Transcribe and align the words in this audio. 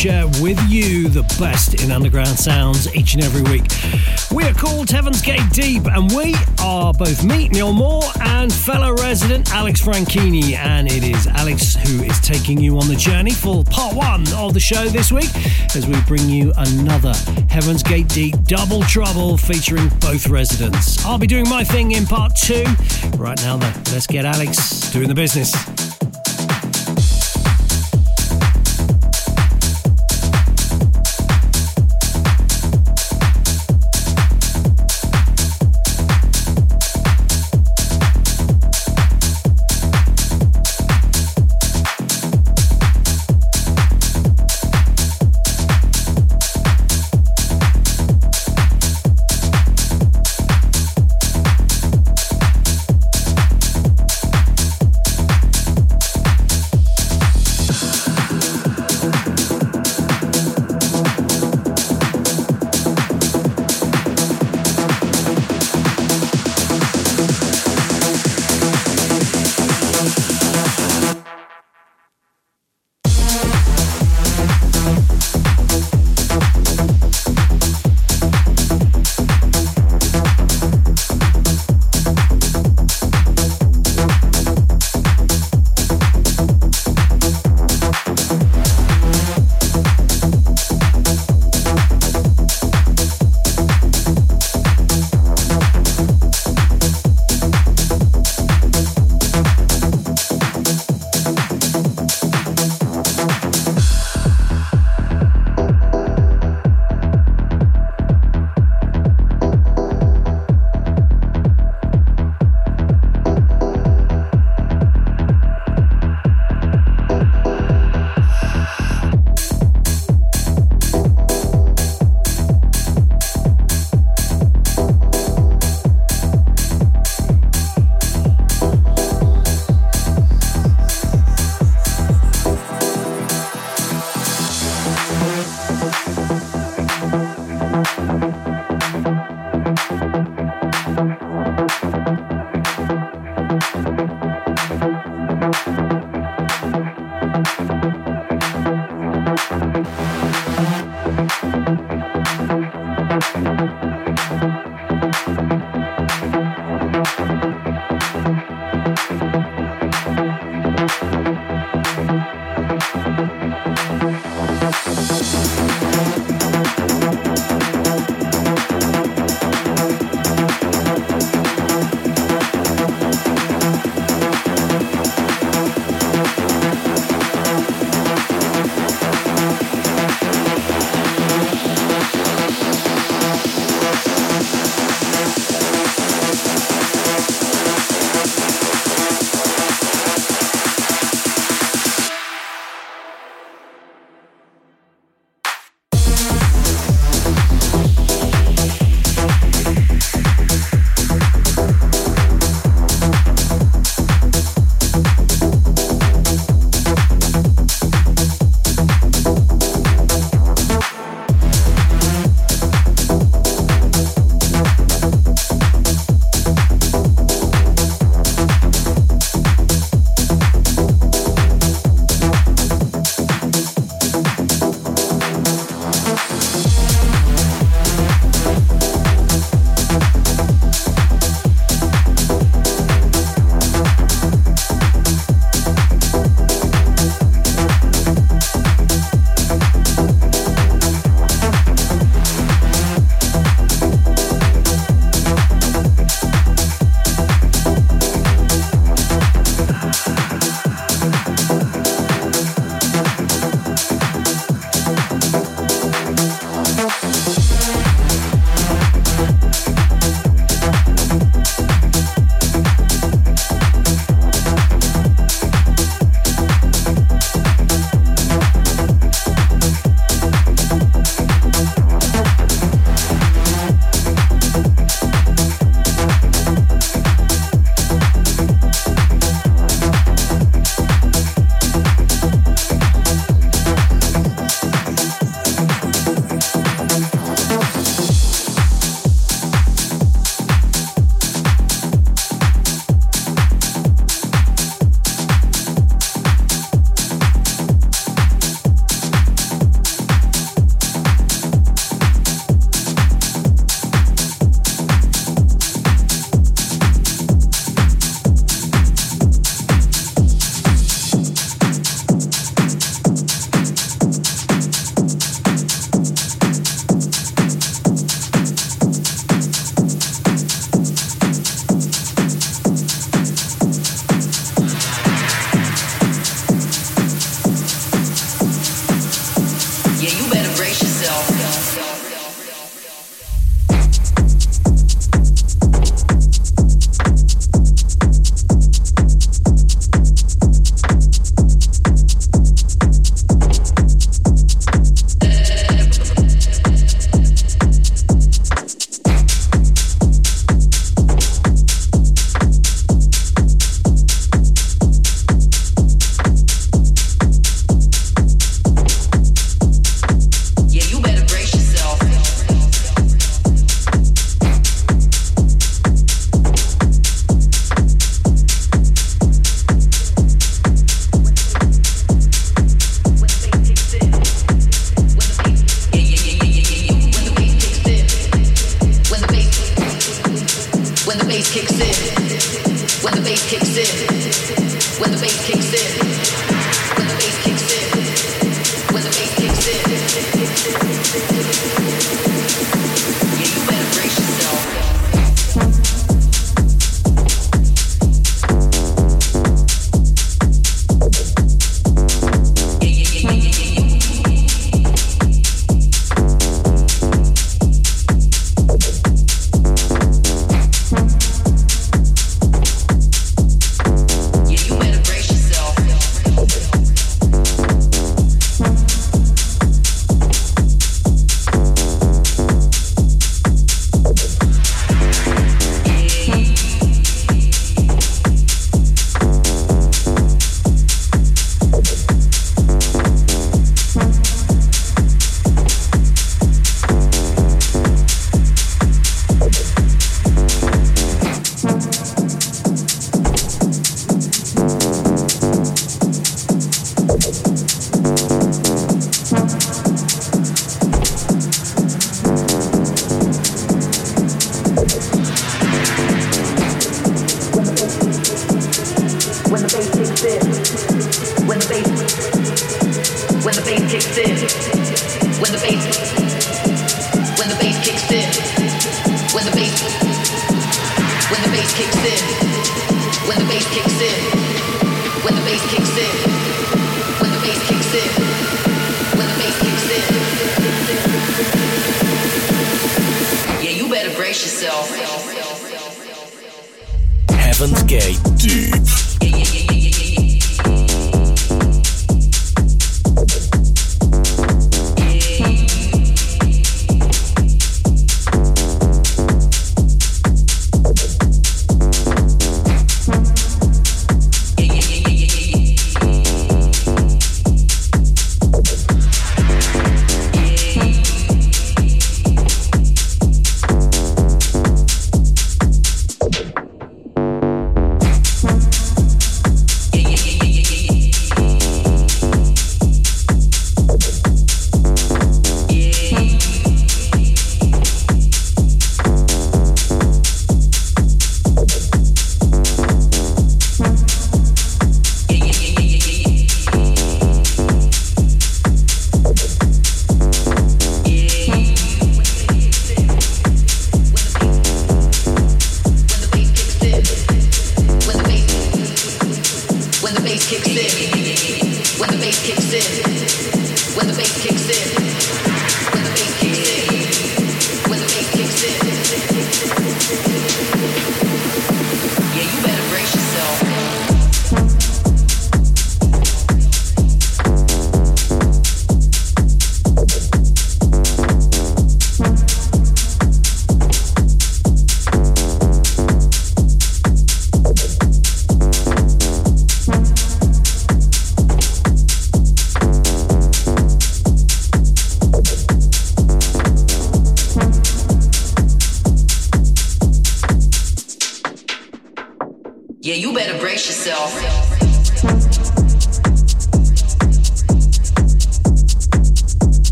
Share 0.00 0.26
with 0.40 0.58
you 0.66 1.10
the 1.10 1.22
best 1.38 1.84
in 1.84 1.92
underground 1.92 2.28
sounds 2.28 2.94
each 2.96 3.12
and 3.12 3.22
every 3.22 3.42
week. 3.42 3.64
We 4.34 4.44
are 4.44 4.54
called 4.54 4.88
Heaven's 4.88 5.20
Gate 5.20 5.50
Deep, 5.52 5.84
and 5.84 6.10
we 6.12 6.34
are 6.64 6.94
both 6.94 7.22
me, 7.22 7.50
Neil 7.50 7.74
Moore, 7.74 8.04
and 8.22 8.50
fellow 8.50 8.94
resident 8.94 9.52
Alex 9.52 9.82
Franchini. 9.82 10.54
And 10.54 10.90
it 10.90 11.04
is 11.04 11.26
Alex 11.26 11.74
who 11.74 12.02
is 12.02 12.18
taking 12.20 12.58
you 12.58 12.78
on 12.78 12.88
the 12.88 12.96
journey 12.96 13.32
for 13.32 13.62
part 13.64 13.94
one 13.94 14.24
of 14.36 14.54
the 14.54 14.60
show 14.60 14.86
this 14.86 15.12
week 15.12 15.28
as 15.76 15.86
we 15.86 16.00
bring 16.06 16.26
you 16.30 16.54
another 16.56 17.12
Heaven's 17.50 17.82
Gate 17.82 18.08
Deep 18.08 18.42
double 18.44 18.82
trouble 18.84 19.36
featuring 19.36 19.88
both 20.00 20.28
residents. 20.28 21.04
I'll 21.04 21.18
be 21.18 21.26
doing 21.26 21.46
my 21.46 21.62
thing 21.62 21.92
in 21.92 22.06
part 22.06 22.34
two. 22.36 22.64
Right 23.18 23.38
now, 23.42 23.58
though, 23.58 23.92
let's 23.92 24.06
get 24.06 24.24
Alex 24.24 24.90
doing 24.92 25.08
the 25.08 25.14
business. 25.14 25.54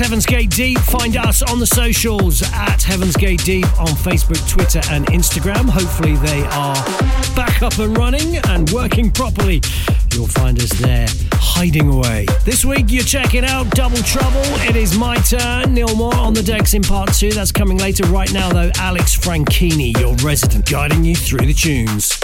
Is 0.00 0.06
Heaven's 0.06 0.26
Gate 0.26 0.50
Deep. 0.50 0.78
Find 0.78 1.16
us 1.16 1.42
on 1.42 1.58
the 1.58 1.66
socials 1.66 2.42
at 2.52 2.82
Heaven's 2.82 3.16
Gate 3.16 3.42
Deep 3.44 3.64
on 3.80 3.88
Facebook, 3.88 4.48
Twitter, 4.48 4.80
and 4.90 5.06
Instagram. 5.06 5.68
Hopefully, 5.68 6.16
they 6.16 6.42
are 6.46 6.74
back 7.34 7.62
up 7.62 7.78
and 7.78 7.96
running 7.96 8.36
and 8.48 8.70
working 8.70 9.10
properly. 9.10 9.62
You'll 10.12 10.26
find 10.26 10.58
us 10.60 10.70
there, 10.80 11.06
hiding 11.34 11.88
away. 11.88 12.26
This 12.44 12.64
week, 12.64 12.86
you're 12.88 13.04
checking 13.04 13.44
out 13.44 13.70
Double 13.70 13.98
Trouble. 13.98 14.42
It 14.68 14.76
is 14.76 14.96
my 14.96 15.16
turn. 15.16 15.74
Neil 15.74 15.94
Moore 15.94 16.16
on 16.16 16.34
the 16.34 16.42
decks 16.42 16.74
in 16.74 16.82
part 16.82 17.12
two. 17.14 17.30
That's 17.30 17.52
coming 17.52 17.78
later. 17.78 18.04
Right 18.06 18.32
now, 18.32 18.50
though, 18.50 18.70
Alex 18.76 19.16
Franchini, 19.16 19.98
your 19.98 20.14
resident, 20.16 20.68
guiding 20.70 21.04
you 21.04 21.14
through 21.14 21.46
the 21.46 21.54
tunes. 21.54 22.18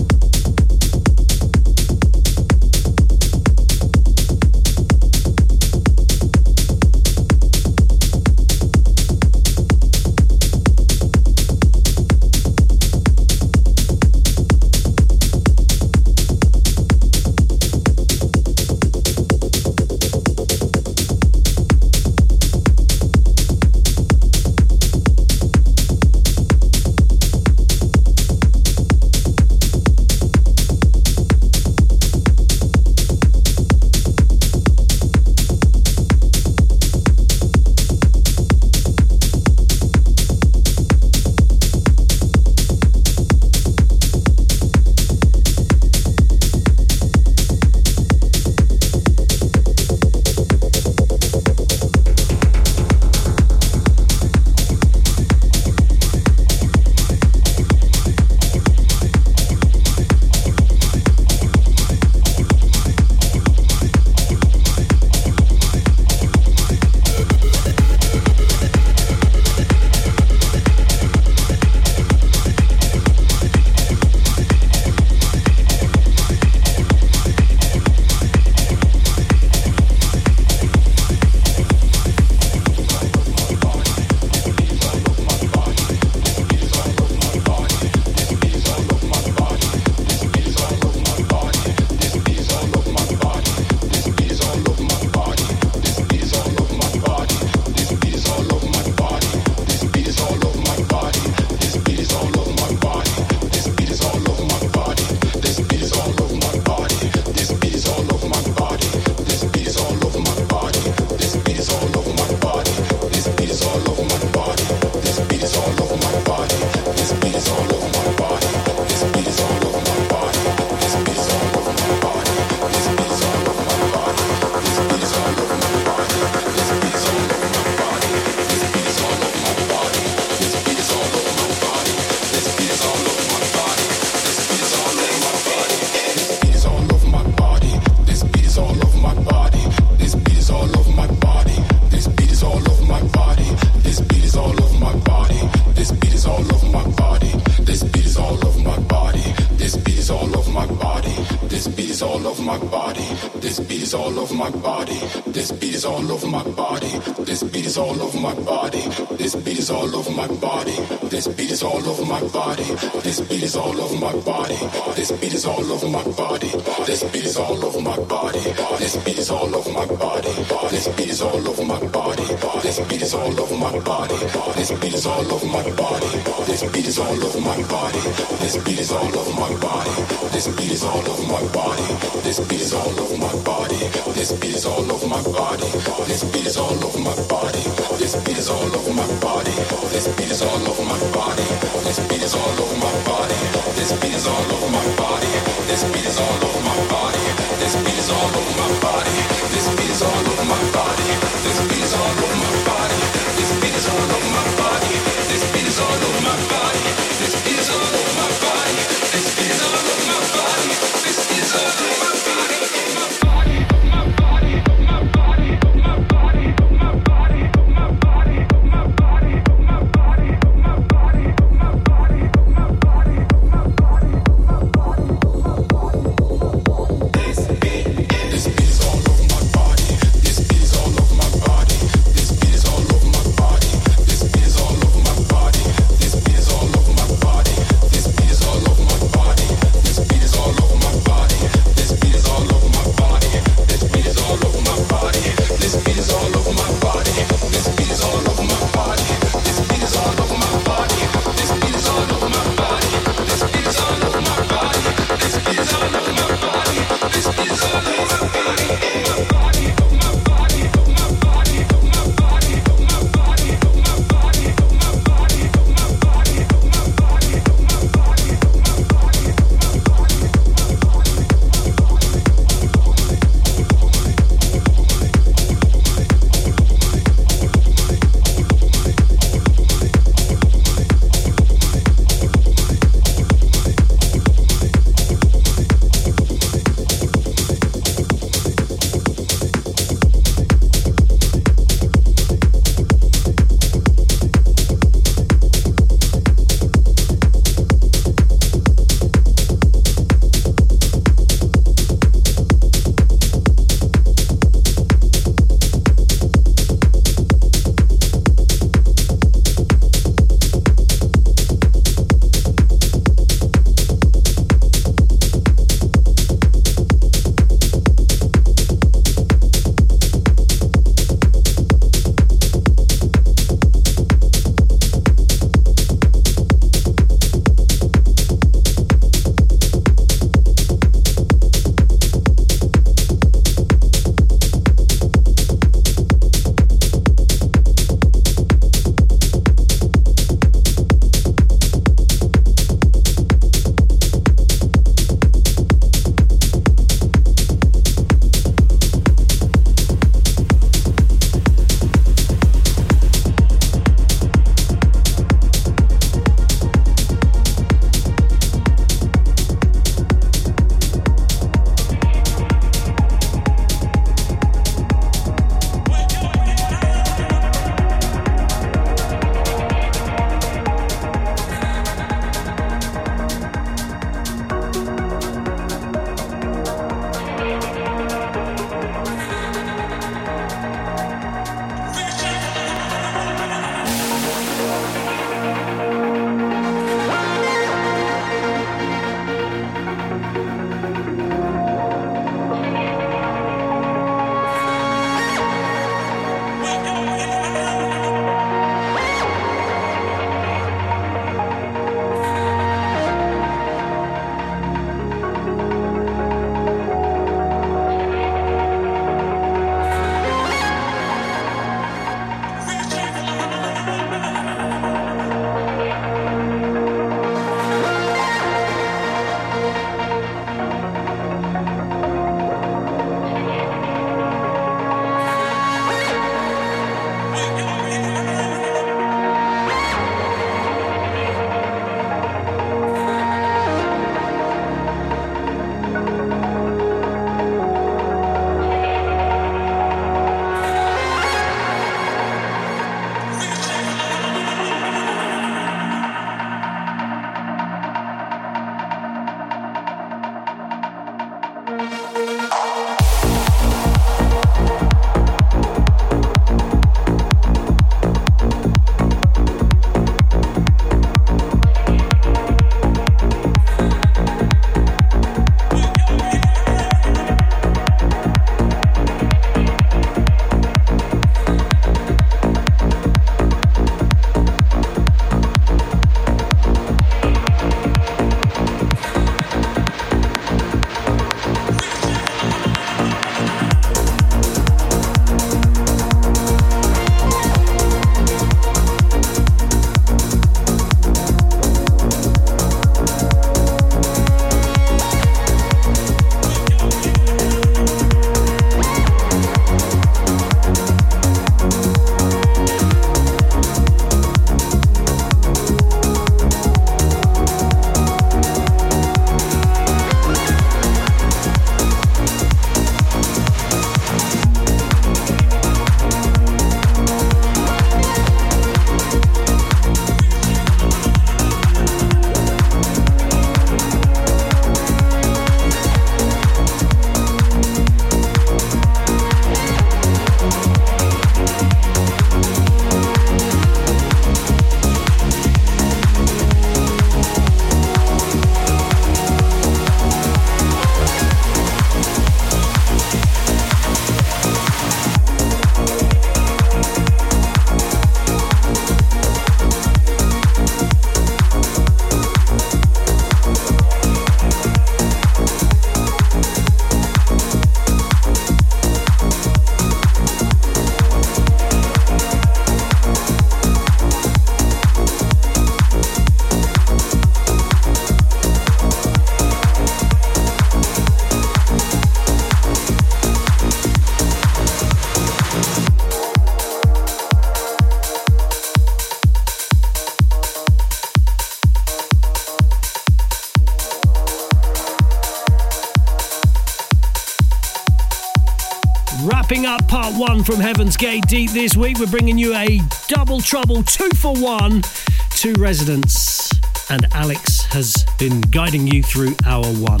Up 589.76 589.88
part 589.88 590.14
one 590.14 590.42
from 590.44 590.56
Heaven's 590.56 590.96
Gate 590.96 591.24
Deep 591.26 591.50
this 591.50 591.76
week. 591.76 591.98
We're 591.98 592.06
bringing 592.06 592.38
you 592.38 592.54
a 592.54 592.80
double 593.08 593.40
trouble, 593.40 593.82
two 593.82 594.08
for 594.16 594.34
one, 594.34 594.82
two 595.30 595.54
residents. 595.58 596.50
And 596.90 597.06
Alex 597.12 597.64
has 597.66 598.06
been 598.18 598.40
guiding 598.42 598.86
you 598.86 599.02
through 599.02 599.34
hour 599.44 599.64
one. 599.64 600.00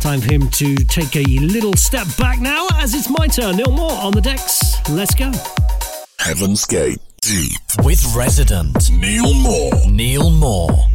Time 0.00 0.20
for 0.20 0.32
him 0.32 0.48
to 0.50 0.74
take 0.76 1.14
a 1.16 1.24
little 1.40 1.74
step 1.74 2.06
back 2.16 2.40
now, 2.40 2.66
as 2.76 2.94
it's 2.94 3.10
my 3.10 3.28
turn. 3.28 3.56
Neil 3.56 3.72
Moore 3.72 3.92
on 3.92 4.12
the 4.12 4.20
decks. 4.20 4.60
Let's 4.88 5.14
go. 5.14 5.30
Heaven's 6.18 6.64
Gate 6.64 6.98
Deep. 7.20 7.60
With 7.84 8.04
resident 8.14 8.90
Neil 8.90 9.34
Moore. 9.34 9.72
Neil 9.88 10.30
Moore. 10.30 10.91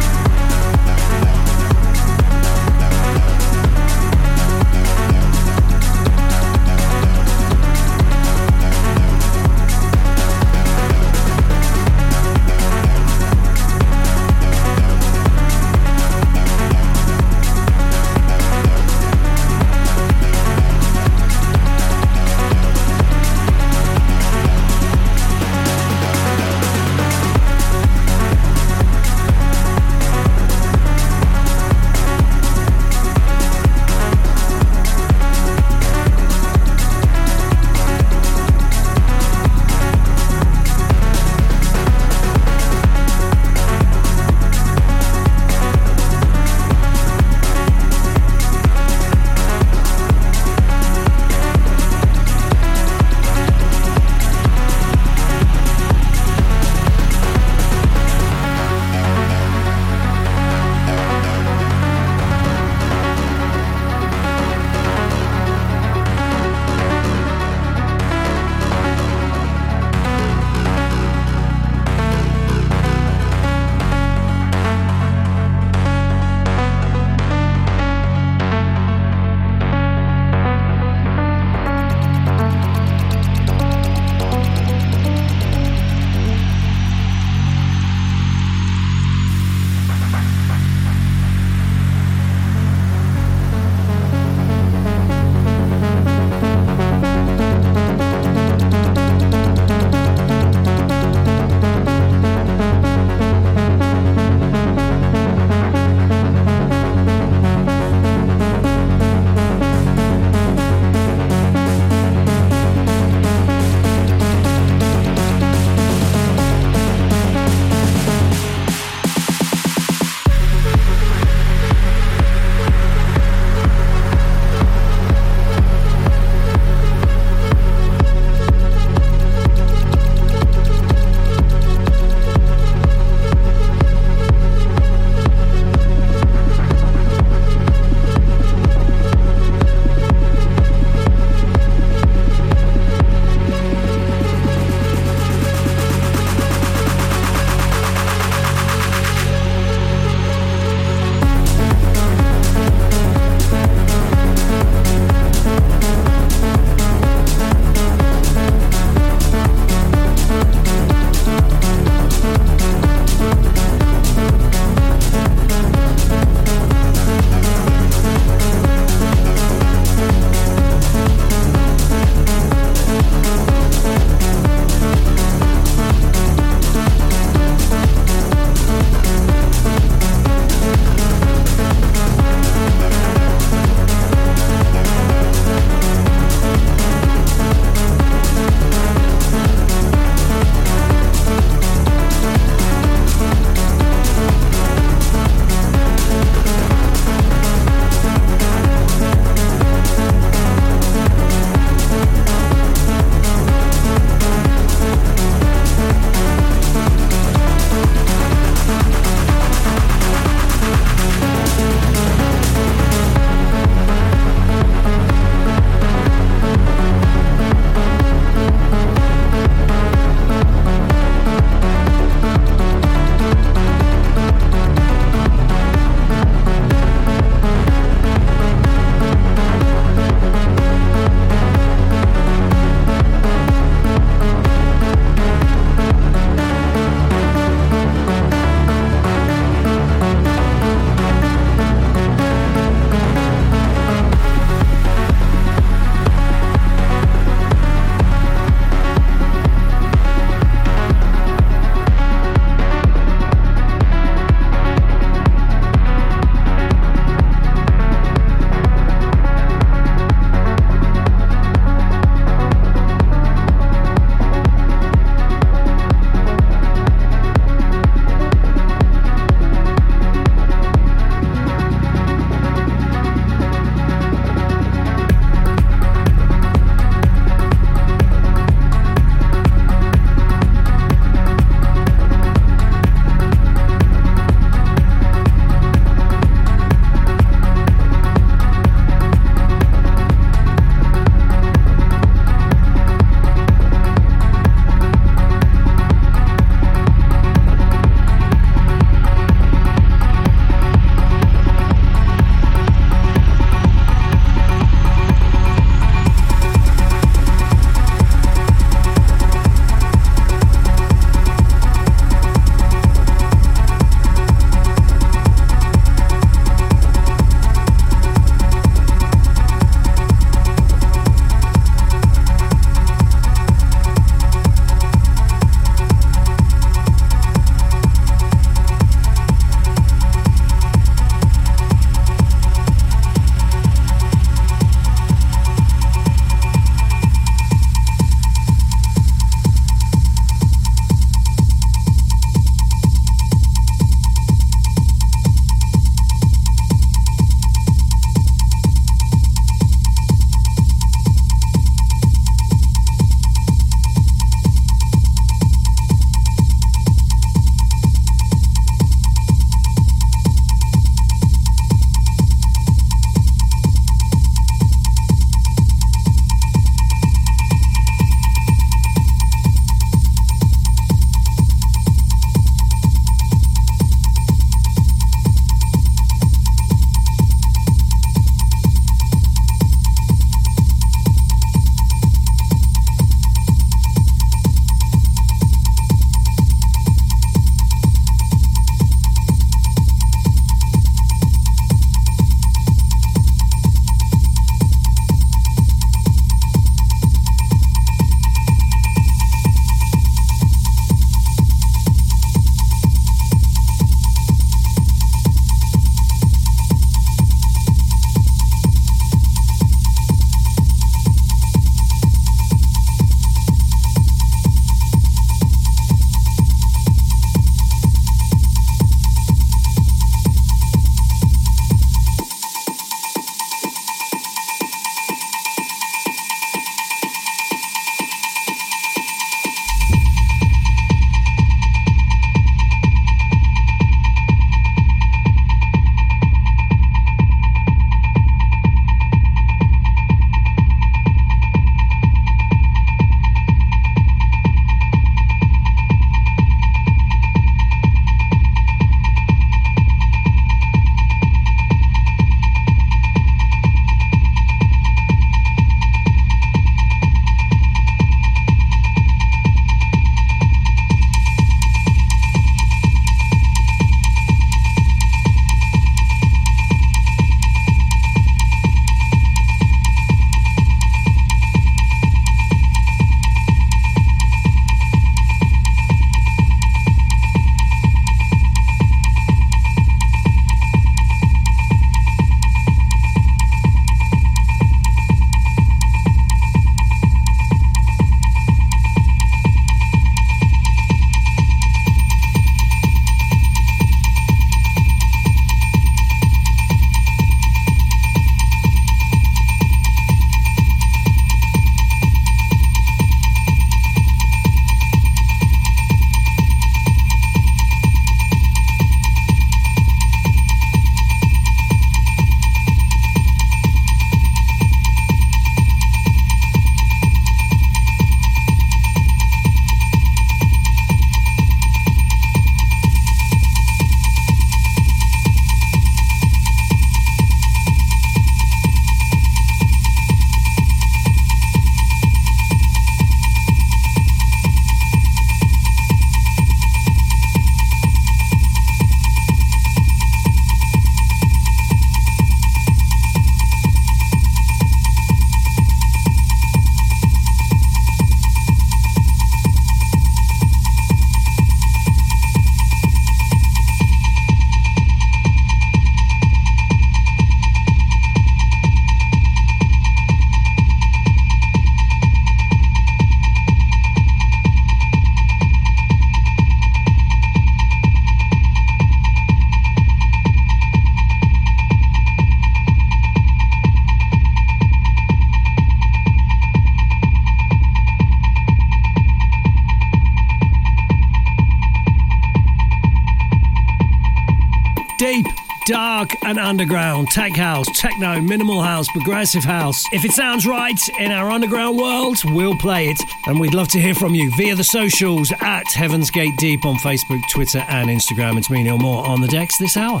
Underground, 586.46 587.08
tech 587.08 587.34
house, 587.34 587.66
techno, 587.74 588.20
minimal 588.20 588.62
house, 588.62 588.86
progressive 588.88 589.42
house. 589.42 589.82
If 589.92 590.04
it 590.04 590.12
sounds 590.12 590.46
right 590.46 590.78
in 591.00 591.10
our 591.10 591.30
underground 591.30 591.76
world, 591.76 592.18
we'll 592.26 592.56
play 592.56 592.88
it. 592.88 593.00
And 593.26 593.40
we'd 593.40 593.52
love 593.52 593.68
to 593.68 593.80
hear 593.80 593.94
from 593.94 594.14
you 594.14 594.30
via 594.36 594.54
the 594.54 594.64
socials 594.64 595.32
at 595.40 595.66
Heaven's 595.72 596.10
Gate 596.10 596.36
Deep 596.36 596.64
on 596.64 596.76
Facebook, 596.76 597.20
Twitter, 597.30 597.64
and 597.68 597.90
Instagram. 597.90 598.38
It's 598.38 598.48
me, 598.48 598.62
Neil 598.62 598.78
Moore, 598.78 599.04
on 599.04 599.20
the 599.20 599.28
decks 599.28 599.58
this 599.58 599.76
hour. 599.76 600.00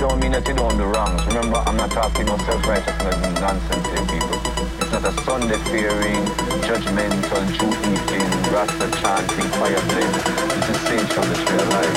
don't 0.00 0.18
mean 0.18 0.32
that 0.32 0.48
you 0.48 0.54
don't 0.54 0.78
do 0.78 0.84
wrongs. 0.84 1.26
Remember, 1.26 1.58
I'm 1.58 1.76
not 1.76 1.90
talking 1.90 2.22
about 2.22 2.40
self-righteousness 2.40 3.16
and 3.20 3.34
nonsense 3.34 3.86
here, 3.92 4.06
people. 4.08 4.40
It's 4.80 4.92
not 4.92 5.04
a 5.04 5.12
Sunday-fearing, 5.28 6.24
judgmental, 6.64 7.44
Jew-eating, 7.52 8.28
Rasta 8.48 8.88
chanting, 8.96 9.48
fire 9.60 9.84
blade. 9.92 10.14
This 10.56 10.68
is 10.72 10.80
sage 10.88 11.12
from 11.12 11.28
the 11.28 11.36
tree 11.44 11.60
of 11.60 11.68
life. 11.68 11.96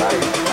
Life. 0.00 0.45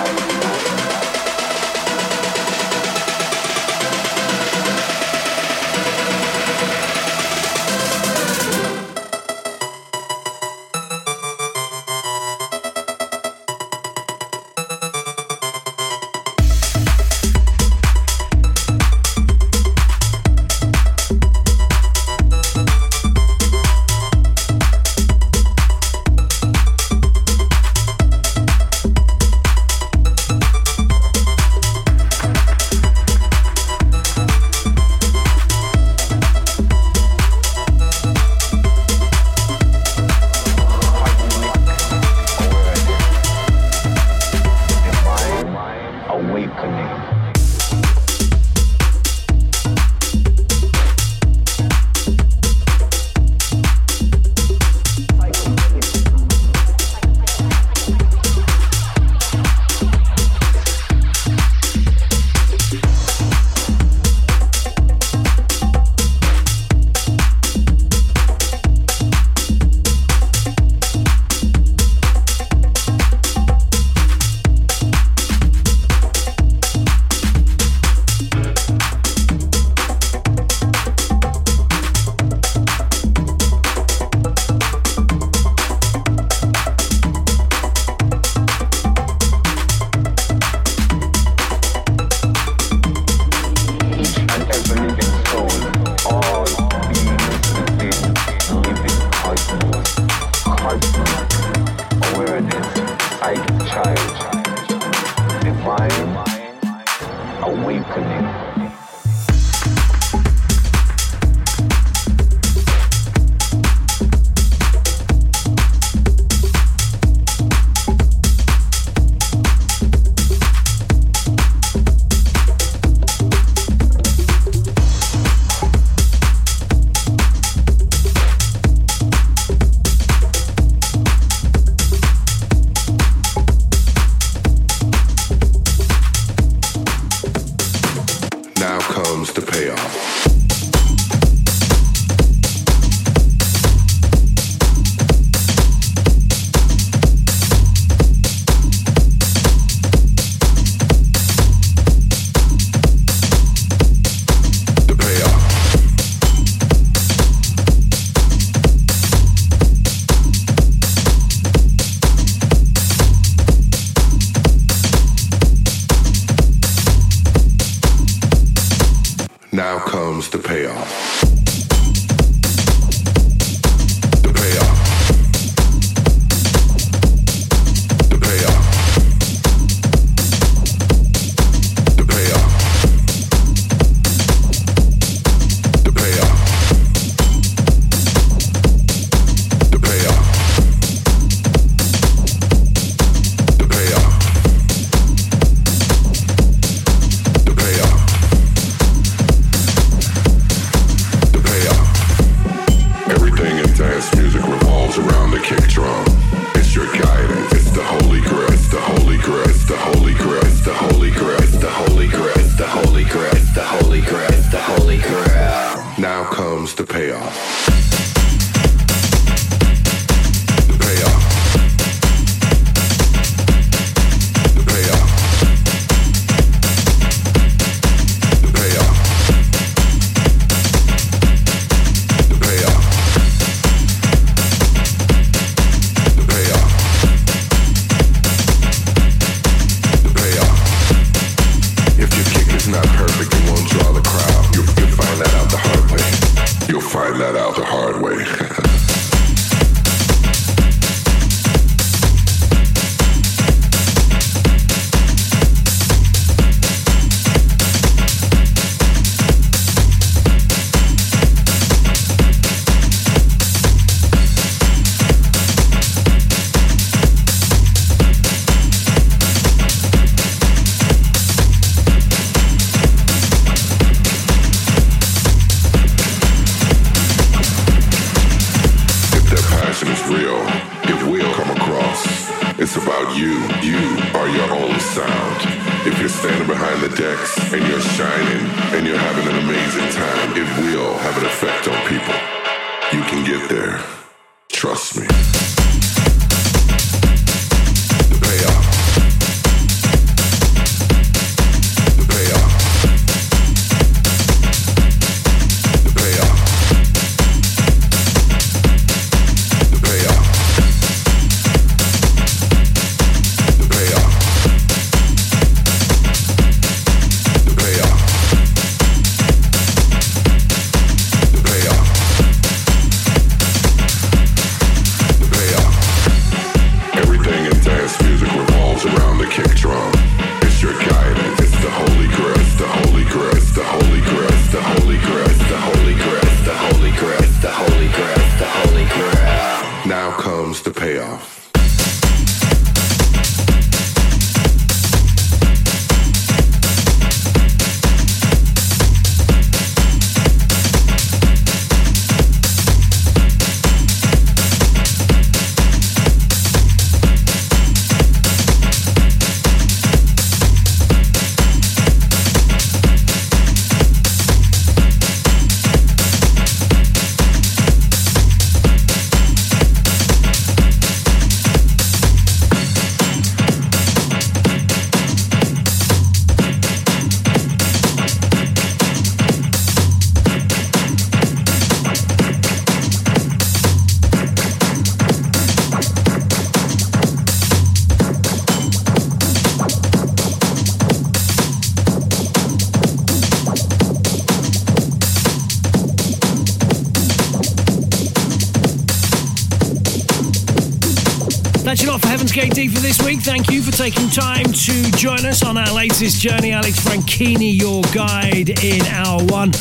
Taking 403.92 404.10
time 404.12 404.46
to 404.46 404.92
join 404.92 405.26
us 405.26 405.44
on 405.44 405.58
our 405.58 405.74
latest 405.74 406.22
journey. 406.22 406.54
Alex 406.54 406.80
Franchini, 406.80 407.52
your 407.52 407.82
guide 407.94 408.64
in 408.64 408.82
hour 408.86 409.22
one, 409.26 409.52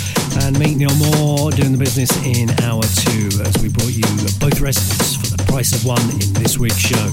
and 0.42 0.56
meet 0.60 0.76
Neil 0.76 0.94
Moore 0.94 1.50
doing 1.50 1.72
the 1.72 1.78
business 1.78 2.14
in 2.22 2.48
hour 2.62 2.82
two 3.02 3.26
as 3.42 3.58
we 3.60 3.68
brought 3.68 3.90
you 3.90 4.06
both 4.38 4.60
residents 4.60 5.16
for 5.16 5.36
the 5.36 5.42
price 5.50 5.74
of 5.74 5.84
one 5.84 6.00
in 6.22 6.32
this 6.34 6.56
week's 6.56 6.78
show. 6.78 7.10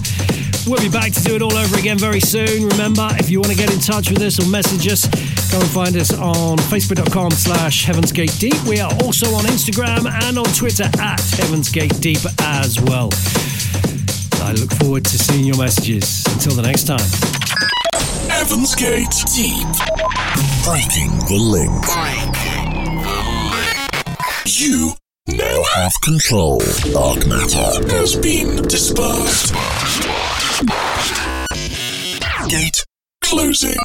We'll 0.69 0.80
be 0.86 0.90
back 0.90 1.11
to 1.14 1.22
do 1.23 1.34
it 1.34 1.41
all 1.41 1.57
over 1.57 1.80
again 1.80 1.98
very 1.98 2.19
soon. 2.19 2.69
Remember, 2.77 3.10
if 3.18 3.31
you 3.31 3.40
want 3.41 3.53
to 3.53 3.57
get 3.57 3.73
in 3.73 3.80
touch 3.80 4.11
with 4.11 4.22
us 4.22 4.38
or 4.38 4.48
message 4.48 4.86
us, 4.86 5.10
go 5.49 5.57
and 5.57 5.69
find 5.69 5.98
us 5.98 6.14
on 6.14 6.60
facebook.com 6.69 7.31
slash 7.31 7.88
Heavensgate 7.88 8.38
Deep. 8.38 8.61
We 8.69 8.81
are 8.81 8.94
also 9.02 9.34
on 9.34 9.45
Instagram 9.45 10.06
and 10.06 10.38
on 10.38 10.45
Twitter 10.53 10.86
at 11.02 11.26
Heavensgate 11.41 11.99
Deep 12.02 12.22
as 12.45 12.80
well. 12.81 13.10
I 14.45 14.53
look 14.53 14.69
forward 14.77 15.06
to 15.06 15.18
seeing 15.18 15.45
your 15.45 15.57
messages. 15.57 16.18
Until 16.40 16.56
the 16.56 16.61
next 16.61 16.86
time. 16.86 16.99
Heavensgate 18.30 19.11
Deep. 19.36 19.68
Breaking 20.64 21.20
the 21.28 21.36
link. 21.36 21.84
You 24.45 24.94
now 25.28 25.64
have 25.76 25.91
control. 26.02 26.60
Dark 26.94 27.28
matter 27.28 27.86
has 27.91 28.16
been 28.16 28.56
dispersed. 28.70 29.53
Gate 32.48 32.86
closing. 33.22 33.76